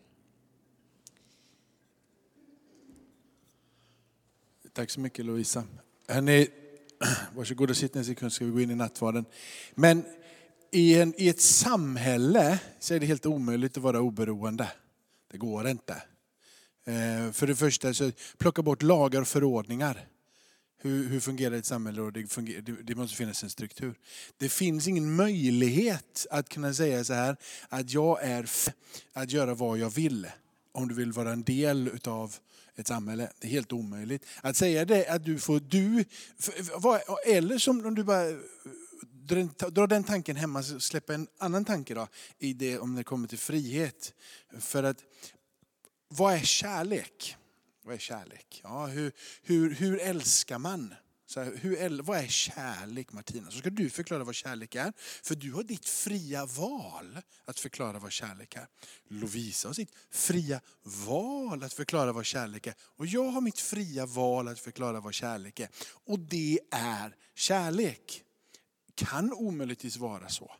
[4.73, 5.63] Tack så mycket Lovisa.
[6.07, 6.47] Hörrni,
[7.35, 9.25] varsågod och sitt en sekund ska vi gå in i nattvarden.
[9.75, 10.03] Men
[10.71, 14.71] i, en, i ett samhälle så är det helt omöjligt att vara oberoende.
[15.31, 15.93] Det går inte.
[16.85, 20.07] Eh, för det första, så plocka bort lagar och förordningar.
[20.77, 22.01] Hur, hur fungerar ett samhälle?
[22.01, 23.95] Och det, fungerar, det, det, måste finnas en struktur.
[24.37, 27.37] Det finns ingen möjlighet att kunna säga så här,
[27.69, 28.49] att jag är
[29.13, 30.27] att göra vad jag vill.
[30.71, 32.35] Om du vill vara en del utav
[32.75, 33.31] ett samhälle.
[33.39, 34.25] Det är helt omöjligt.
[34.41, 36.05] Att säga det, att du får du,
[37.25, 38.37] eller som om du bara eh,
[39.69, 42.07] drar den tanken hemma, släpper en annan tanke då,
[42.39, 44.13] i det om det kommer till frihet.
[44.59, 45.03] För att,
[46.07, 47.35] vad är kärlek?
[47.83, 48.61] Vad är kärlek?
[48.63, 49.11] Ja, hur,
[49.43, 50.93] hur, hur älskar man?
[51.31, 53.51] Så här, hur, vad är kärlek Martina?
[53.51, 54.93] Så ska du förklara vad kärlek är.
[55.23, 58.67] För du har ditt fria val att förklara vad kärlek är.
[59.07, 62.73] Lovisa har sitt fria val att förklara vad kärlek är.
[62.79, 65.69] Och jag har mitt fria val att förklara vad kärlek är.
[66.05, 68.23] Och det är kärlek.
[68.95, 70.51] Kan omöjligtvis vara så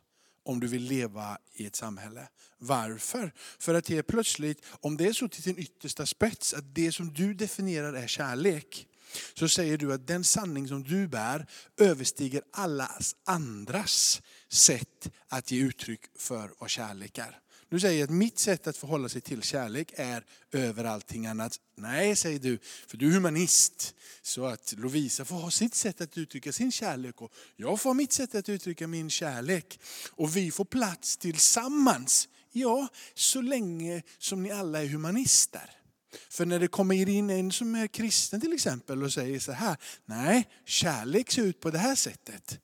[0.44, 2.28] om du vill leva i ett samhälle.
[2.58, 3.32] Varför?
[3.58, 6.92] För att det är plötsligt, om det är så till sin yttersta spets, att det
[6.92, 8.88] som du definierar är kärlek,
[9.34, 11.46] så säger du att den sanning som du bär
[11.78, 12.90] överstiger alla
[13.24, 17.38] andras sätt att ge uttryck för vad kärlek är.
[17.72, 21.60] Du säger att mitt sätt att förhålla sig till kärlek är över allting annat.
[21.76, 23.94] Nej, säger du, för du är humanist.
[24.22, 27.94] Så att Lovisa får ha sitt sätt att uttrycka sin kärlek och jag får ha
[27.94, 29.80] mitt sätt att uttrycka min kärlek.
[30.10, 32.28] Och vi får plats tillsammans.
[32.50, 35.81] Ja, så länge som ni alla är humanister.
[36.30, 39.76] För när det kommer in en som är kristen till exempel och säger så här,
[40.04, 42.58] nej, kärlek ser ut på det här sättet.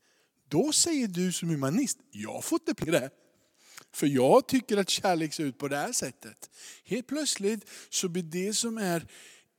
[0.49, 3.11] Då säger du som humanist, jag får inte bli det.
[3.93, 6.51] För jag tycker att kärlek ser ut på det här sättet.
[6.85, 9.07] Helt plötsligt så blir det som är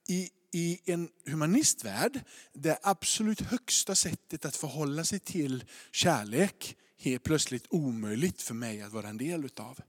[0.08, 2.20] i, i en humanistvärld,
[2.54, 8.92] det absolut högsta sättet att förhålla sig till kärlek, helt plötsligt omöjligt för mig att
[8.92, 9.80] vara en del utav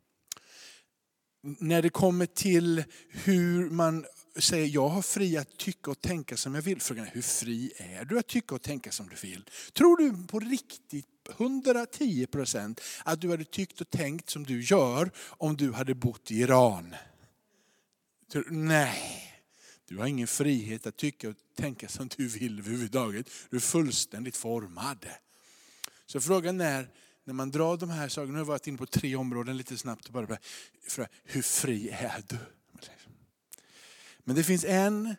[1.43, 6.55] när det kommer till hur man säger jag har fri att tycka och tänka som
[6.55, 6.81] jag vill.
[6.81, 9.45] Frågan är hur fri är du att tycka och tänka som du vill?
[9.73, 11.07] Tror du på riktigt
[11.39, 16.31] 110 procent att du hade tyckt och tänkt som du gör om du hade bott
[16.31, 16.95] i Iran?
[18.51, 19.27] Nej.
[19.89, 23.31] Du har ingen frihet att tycka och tänka som du vill överhuvudtaget.
[23.51, 25.07] Du är fullständigt formad.
[26.07, 26.89] Så frågan är,
[27.31, 29.79] när man drar de här sakerna, nu har jag varit inne på tre områden lite
[29.79, 30.39] snabbt, bara,
[30.89, 32.39] för, hur fri är du?
[34.19, 35.15] Men det finns en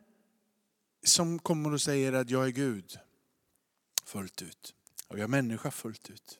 [1.03, 2.99] som kommer och säger att jag är Gud
[4.05, 4.73] fullt ut.
[5.07, 6.39] Och jag är människa fullt ut.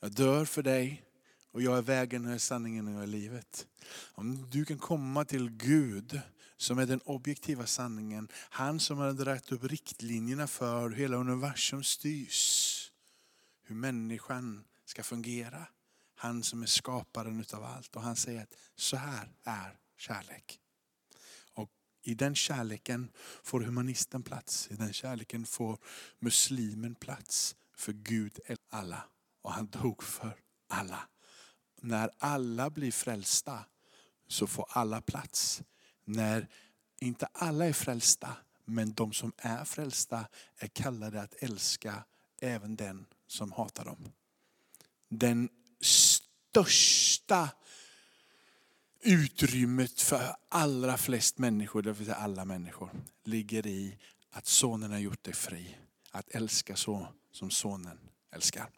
[0.00, 1.04] Jag dör för dig
[1.52, 3.66] och jag är vägen, jag är sanningen och jag är livet.
[3.96, 6.20] Om du kan komma till Gud
[6.56, 8.28] som är den objektiva sanningen.
[8.34, 12.90] Han som har dragit upp riktlinjerna för hur hela universum styrs.
[13.62, 15.66] Hur människan ska fungera.
[16.14, 17.96] Han som är skaparen utav allt.
[17.96, 20.60] Och han säger att så här är kärlek.
[21.52, 21.70] Och
[22.02, 23.10] i den kärleken
[23.42, 24.68] får humanisten plats.
[24.70, 25.78] I den kärleken får
[26.18, 27.56] muslimen plats.
[27.76, 29.02] För Gud är alla.
[29.42, 30.36] Och han dog för
[30.68, 31.08] alla.
[31.80, 33.64] När alla blir frälsta
[34.28, 35.62] så får alla plats.
[36.04, 36.48] När
[37.00, 42.04] inte alla är frälsta, men de som är frälsta är kallade att älska
[42.40, 44.12] även den som hatar dem.
[45.18, 45.48] Den
[45.80, 47.48] största
[49.02, 52.90] utrymmet för allra flest människor, det vill säga alla människor,
[53.24, 53.98] ligger i
[54.30, 55.76] att sonen har gjort dig fri.
[56.10, 57.98] Att älska så som sonen
[58.34, 58.68] älskar.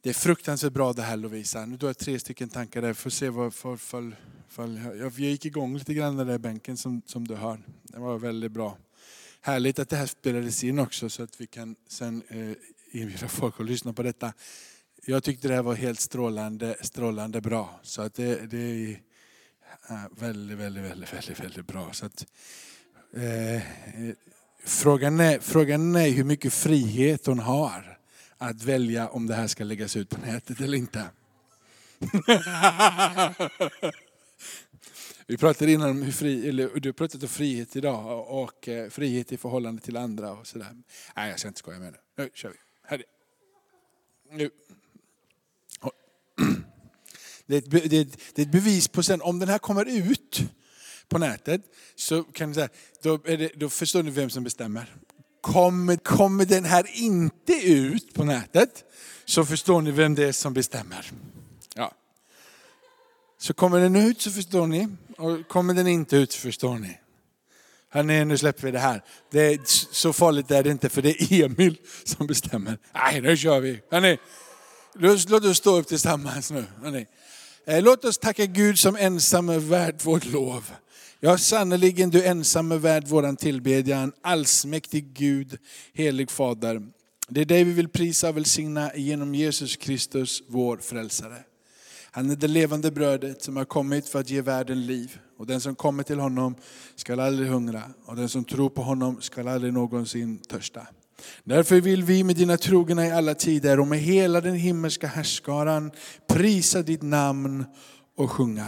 [0.00, 1.66] Det är fruktansvärt bra det här Lovisa.
[1.66, 2.94] Nu har jag tre stycken tankar där.
[2.94, 4.16] Får se vad, för, för,
[4.48, 7.60] för, jag gick igång lite grann där i bänken som, som du hör.
[7.82, 8.78] Det var väldigt bra.
[9.40, 12.52] Härligt att det här spelades in också så att vi kan sen eh,
[13.00, 14.32] inbjuda folk att lyssna på detta.
[15.04, 17.80] Jag tyckte det här var helt strålande, strålande bra.
[17.82, 19.00] Så att det, det är
[20.20, 21.92] väldigt, väldigt, väldigt, väldigt, väldigt bra.
[21.92, 22.26] Så att,
[23.12, 23.62] eh,
[24.64, 27.98] frågan, är, frågan är hur mycket frihet hon har
[28.38, 31.04] att välja om det här ska läggas ut på nätet eller inte.
[35.26, 39.32] Vi pratade innan om hur fri, eller du pratade om frihet idag och eh, frihet
[39.32, 40.76] i förhållande till andra och sådär.
[41.16, 42.22] Nej, jag ska inte skoja med det.
[42.22, 42.56] Nu kör vi.
[42.82, 43.04] Här.
[44.30, 44.50] Nu.
[47.48, 49.58] Det är, ett, det, är ett, det är ett bevis på sen, om den här
[49.58, 50.42] kommer ut
[51.08, 51.60] på nätet,
[51.96, 52.68] så kan säga,
[53.02, 54.94] då, det, då förstår ni vem som bestämmer.
[55.40, 58.84] Kommer, kommer den här inte ut på nätet,
[59.24, 61.10] så förstår ni vem det är som bestämmer.
[61.74, 61.92] Ja.
[63.38, 66.98] Så kommer den ut så förstår ni, och kommer den inte ut så förstår ni.
[67.90, 69.04] Hörrni, nu släpper vi det här.
[69.30, 69.60] Det är,
[69.92, 72.78] så farligt är det inte för det är Emil som bestämmer.
[72.94, 73.82] Nej, nu kör vi.
[73.90, 74.18] Hörrni,
[74.94, 76.64] låt oss stå upp tillsammans nu.
[76.82, 77.06] Hörrni.
[77.68, 80.70] Eh, låt oss tacka Gud som ensam är värd vårt lov.
[81.20, 84.12] Ja, sannerligen du ensam är värd våran tillbedjan.
[84.22, 85.58] Allsmäktig Gud,
[85.92, 86.82] helig Fader.
[87.28, 91.36] Det är dig vi vill prisa och välsigna genom Jesus Kristus, vår frälsare.
[92.10, 95.18] Han är det levande brödet som har kommit för att ge världen liv.
[95.38, 96.54] Och den som kommer till honom
[96.96, 100.86] skall aldrig hungra och den som tror på honom skall aldrig någonsin törsta.
[101.44, 105.90] Därför vill vi med dina trogna i alla tider och med hela den himmelska härskaran
[106.28, 107.64] prisa ditt namn
[108.16, 108.66] och sjunga.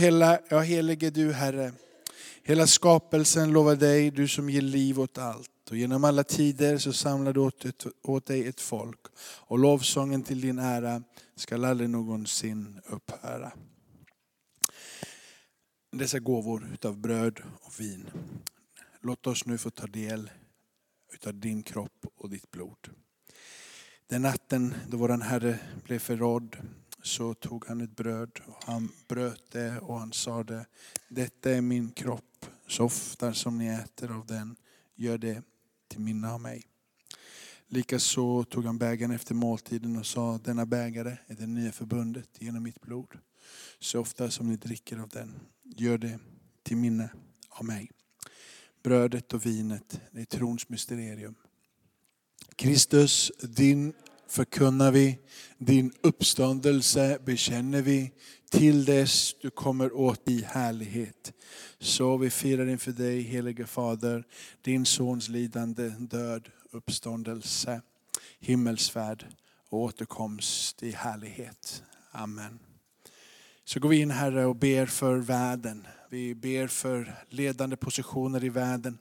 [0.00, 1.72] Hela, ja, helige du Herre.
[2.42, 5.70] Hela skapelsen lovar dig, du som ger liv åt allt.
[5.70, 9.00] Och genom alla tider så samlar du åt, ett, åt dig ett folk.
[9.20, 11.02] Och lovsången till din ära
[11.36, 13.52] skall aldrig någonsin upphöra.
[15.92, 18.10] Dessa gåvor utav bröd och vin.
[19.00, 20.30] Låt oss nu få ta del
[21.12, 22.88] utav din kropp och ditt blod.
[24.06, 26.56] Den natten då vår Herre blev förrådd
[27.02, 30.66] så tog han ett bröd, och han bröt det och han sade.
[31.08, 34.56] Detta är min kropp, så ofta som ni äter av den,
[34.94, 35.42] gör det
[35.88, 36.66] till minne av mig.
[37.66, 42.62] Likaså tog han bägaren efter måltiden och sa, denna bägare är det nya förbundet genom
[42.62, 43.08] mitt blod.
[43.78, 46.18] Så ofta som ni dricker av den, gör det
[46.62, 47.10] till minne
[47.48, 47.90] av mig.
[48.82, 51.34] Brödet och vinet, det är trons mysterium.
[52.56, 53.92] Kristus, din
[54.30, 55.18] förkunnar vi,
[55.58, 58.12] din uppståndelse bekänner vi
[58.50, 61.32] till dess du kommer åt i härlighet.
[61.78, 64.24] Så vi firar inför dig, helige Fader,
[64.62, 67.82] din sons lidande, död, uppståndelse,
[68.40, 69.26] himmelsfärd
[69.68, 71.82] och återkomst i härlighet.
[72.10, 72.58] Amen.
[73.64, 75.86] Så går vi in Herre och ber för världen.
[76.10, 78.98] Vi ber för ledande positioner i världen.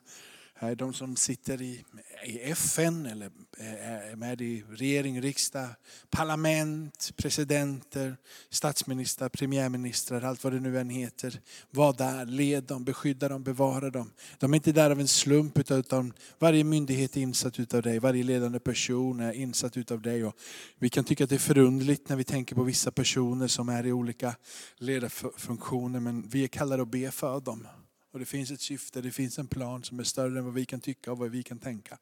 [0.62, 1.84] Eh, de som sitter i,
[2.26, 5.68] i FN eller eh, är med i regering, riksdag,
[6.10, 8.18] parlament, presidenter,
[8.50, 11.42] statsministrar, premiärministrar, allt vad det nu än heter.
[11.72, 14.12] Var där, led dem, beskydda dem, bevara dem.
[14.40, 18.24] De är inte där av en slump utan varje myndighet är insatt utav dig, varje
[18.24, 20.26] ledande person är insatt utav dig.
[20.26, 20.36] Och
[20.80, 23.86] vi kan tycka att det är förundligt när vi tänker på vissa personer som är
[23.86, 24.36] i olika
[24.78, 27.68] ledarfunktioner men vi är kallade att be för dem.
[28.12, 30.66] Och det finns ett syfte, det finns en plan som är större än vad vi
[30.66, 31.98] kan tycka och vad vi kan tänka.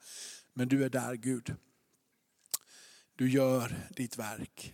[0.54, 1.56] Men du är där Gud.
[3.16, 4.74] Du gör ditt verk.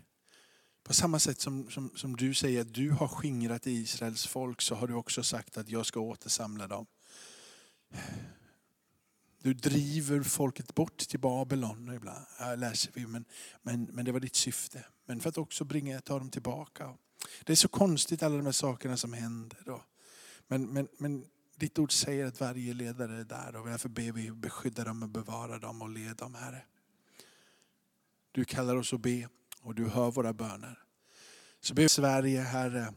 [0.83, 4.75] På samma sätt som, som, som du säger att du har skingrat Israels folk så
[4.75, 6.85] har du också sagt att jag ska återsamla dem.
[9.41, 12.25] Du driver folket bort till Babylon ibland,
[12.57, 13.25] läser vi, men,
[13.61, 14.85] men, men det var ditt syfte.
[15.05, 16.97] Men för att också bringa, ta dem tillbaka.
[17.43, 19.59] Det är så konstigt alla de här sakerna som händer.
[19.65, 19.83] Då.
[20.53, 21.25] Men, men, men
[21.55, 25.09] ditt ord säger att varje ledare är där och därför ber vi beskydda dem och
[25.09, 26.61] bevara dem och leda dem Herre.
[28.31, 29.27] Du kallar oss att be
[29.61, 30.79] och du hör våra böner.
[31.61, 32.93] Så ber Sverige Herre,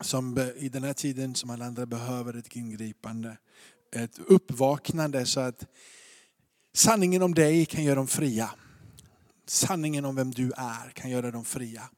[0.00, 3.38] som i den här tiden som alla andra behöver ett ingripande.
[3.92, 5.66] Ett uppvaknande så att
[6.72, 8.50] sanningen om dig kan göra dem fria.
[9.46, 11.90] Sanningen om vem du är kan göra dem fria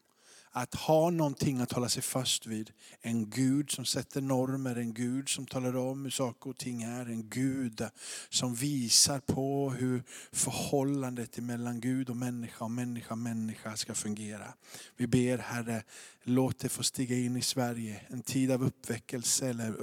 [0.50, 2.72] att ha någonting att hålla sig fast vid.
[3.00, 7.06] En Gud som sätter normer, en Gud som talar om hur saker och ting är.
[7.06, 7.82] En Gud
[8.28, 14.54] som visar på hur förhållandet mellan Gud och människa och människa och människa ska fungera.
[14.96, 15.82] Vi ber Herre,
[16.22, 18.00] låt det få stiga in i Sverige.
[18.08, 19.74] En tid av uppväckelse eller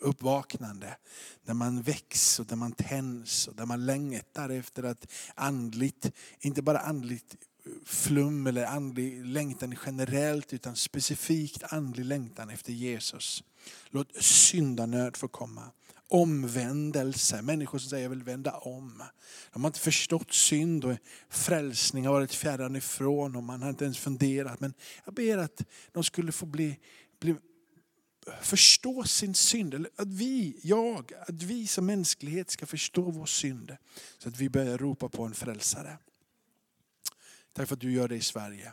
[0.00, 0.96] uppvaknande.
[1.44, 6.62] Där man väcks och där man tänds och där man längtar efter att andligt, inte
[6.62, 7.36] bara andligt
[7.84, 13.44] flum eller andlig längtan generellt utan specifikt andlig längtan efter Jesus.
[13.90, 15.62] Låt syndanöd få komma.
[16.08, 19.02] Omvändelse, människor som säger jag vill vända om.
[19.52, 20.96] De har inte förstått synd och
[21.30, 24.60] frälsning har varit fjärran ifrån och man har inte ens funderat.
[24.60, 25.62] Men jag ber att
[25.92, 26.78] de skulle få bli,
[27.20, 27.36] bli
[28.42, 29.74] förstå sin synd.
[29.74, 33.76] Eller att vi, jag, att vi som mänsklighet ska förstå vår synd.
[34.18, 35.98] Så att vi börjar ropa på en frälsare.
[37.58, 38.72] Tack för att du gör det i Sverige.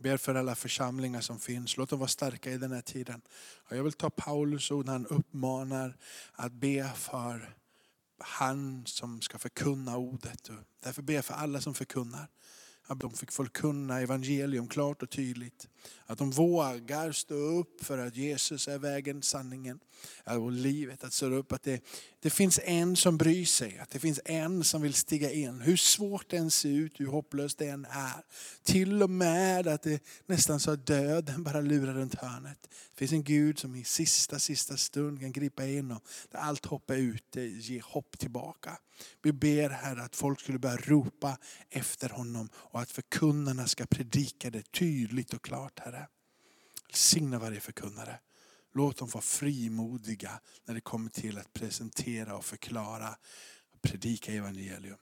[0.00, 1.76] Ber för alla församlingar som finns.
[1.76, 3.20] Låt dem vara starka i den här tiden.
[3.68, 5.96] Och jag vill ta Paulus ord när han uppmanar
[6.32, 7.54] att be för
[8.18, 10.50] han som ska förkunna ordet.
[10.82, 12.28] Därför ber jag för alla som förkunnar.
[12.86, 15.68] Att de fick förkunna evangelium klart och tydligt.
[16.06, 19.80] Att de vågar stå upp för att Jesus är vägen, sanningen
[20.24, 21.04] och livet.
[21.04, 21.82] Att stå upp att det,
[22.20, 25.60] det finns en som bryr sig, att det finns en som vill stiga in.
[25.60, 28.24] Hur svårt det än ser ut, hur hopplöst det än är.
[28.62, 32.58] Till och med att det nästan så att döden bara lurar runt hörnet.
[32.70, 36.66] Det finns en Gud som i sista, sista stund kan gripa in och där allt
[36.66, 38.78] hopp är ute, ge hopp tillbaka.
[39.22, 41.38] Vi ber Herre att folk skulle börja ropa
[41.70, 46.08] efter honom och att förkunnarna ska predika det tydligt och klart Herre.
[46.92, 48.18] Signa varje förkunnare.
[48.72, 53.16] Låt dem vara frimodiga när det kommer till att presentera och förklara
[53.72, 54.98] och predika evangelium.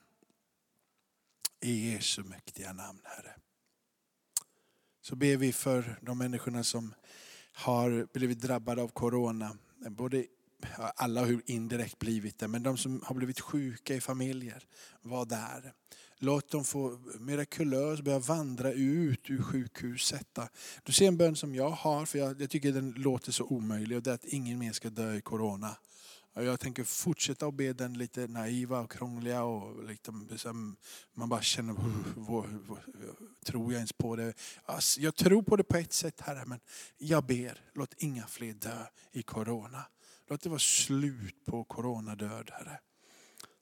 [1.60, 3.34] I Jesu mäktiga namn Herre.
[5.00, 6.94] Så ber vi för de människorna som
[7.52, 9.58] har blivit drabbade av Corona.
[9.90, 10.26] Både
[10.96, 14.66] alla har indirekt blivit det, men de som har blivit sjuka i familjer,
[15.02, 15.72] var där.
[16.18, 20.38] Låt dem få mirakulöst börja vandra ut ur sjukhuset.
[20.82, 23.96] Du ser en bön som jag har, för jag, jag tycker den låter så omöjlig,
[23.96, 25.76] och det är att ingen mer ska dö i Corona.
[26.34, 30.76] Jag tänker fortsätta att be den lite naiva och krångliga och liksom, liksom
[31.14, 31.74] man bara känner,
[33.44, 34.34] tror jag ens på det?
[34.64, 36.60] Alltså, jag tror på det på ett sätt Herre, men
[36.98, 39.82] jag ber, låt inga fler dö i Corona.
[40.28, 42.80] Låt det vara slut på coronadöd Herre.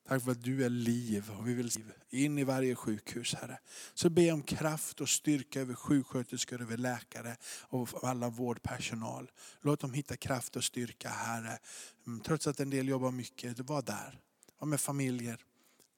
[0.09, 1.71] Tack för att du är liv och vi vill
[2.11, 3.59] in i varje sjukhus Herre.
[3.95, 9.31] Så be om kraft och styrka över sjuksköterskor, över läkare och alla vårdpersonal.
[9.61, 11.59] Låt dem hitta kraft och styrka Herre.
[12.07, 14.21] Mm, trots att en del jobbar mycket, var där.
[14.59, 15.41] Var med familjer.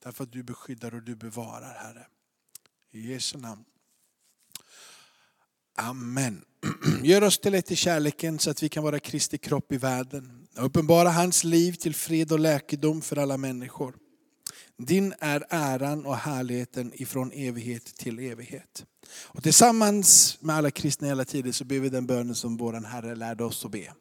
[0.02, 2.06] Därför att du beskyddar och du bevarar Herre.
[2.90, 3.64] I Jesu namn.
[5.74, 6.44] Amen.
[7.02, 10.45] Gör oss till ett i kärleken så att vi kan vara Kristi kropp i världen.
[10.58, 13.94] Uppenbara hans liv till fred och läkedom för alla människor.
[14.78, 18.84] Din är äran och härligheten ifrån evighet till evighet.
[19.22, 22.72] Och tillsammans med alla kristna i alla tider så ber vi den bönen som vår
[22.72, 23.92] Herre lärde oss att be.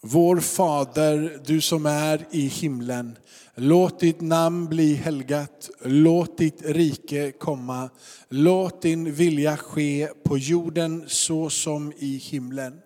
[0.00, 3.18] Vår Fader, du som är i himlen.
[3.54, 5.70] Låt ditt namn bli helgat.
[5.84, 7.90] Låt ditt rike komma.
[8.28, 12.80] Låt din vilja ske på jorden så som i himlen.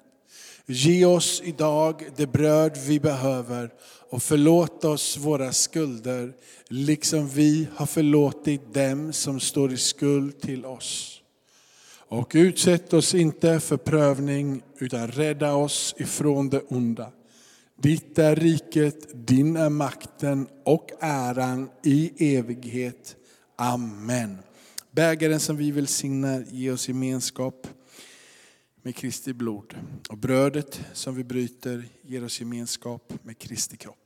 [0.73, 3.71] Ge oss idag det bröd vi behöver
[4.11, 6.33] och förlåt oss våra skulder,
[6.69, 11.21] liksom vi har förlåtit dem som står i skuld till oss.
[12.09, 17.11] Och utsätt oss inte för prövning, utan rädda oss ifrån det onda.
[17.77, 23.17] Ditt är riket, din är makten och äran i evighet.
[23.57, 24.39] Amen.
[24.91, 27.67] Bägaren som vi välsignar, ge oss gemenskap
[28.83, 29.75] med Kristi blod.
[30.09, 33.97] Och brödet som vi bryter ger oss gemenskap med Kristi kropp.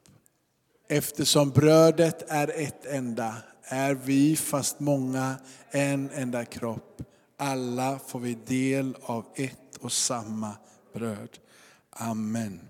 [0.88, 5.36] Eftersom brödet är ett enda är vi, fast många,
[5.70, 7.02] en enda kropp.
[7.36, 10.56] Alla får vi del av ett och samma
[10.94, 11.38] bröd.
[11.90, 12.60] Amen.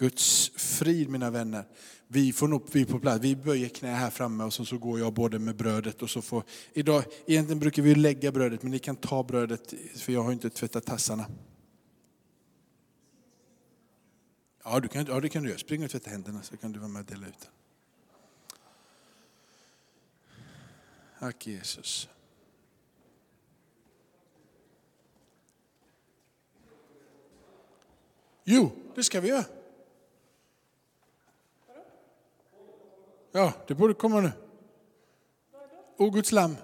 [0.00, 1.64] Guds frid mina vänner.
[2.06, 4.98] Vi får nog, vi på plats, vi böjer knä här framme och så, så går
[4.98, 8.78] jag både med brödet och så får, idag, egentligen brukar vi lägga brödet men ni
[8.78, 11.26] kan ta brödet för jag har inte tvättat tassarna.
[14.64, 15.58] Ja, du kan, ja det kan du göra.
[15.58, 17.50] Spring och tvätta händerna så kan du vara med och dela ut den.
[21.18, 22.08] Tack Jesus.
[28.44, 29.44] Jo, det ska vi göra.
[33.32, 34.30] Ja, det borde komma nu.
[35.98, 36.56] O Guds lamm.